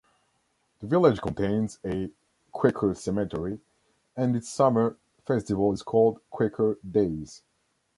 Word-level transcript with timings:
The 0.79 0.87
village 0.87 1.21
contains 1.21 1.77
a 1.85 2.09
"Quaker 2.51 2.95
Cemetery" 2.95 3.59
and 4.17 4.35
its 4.35 4.49
summer 4.49 4.97
festival 5.27 5.73
is 5.73 5.83
called 5.83 6.19
"Quaker 6.31 6.79
Days". 6.89 7.43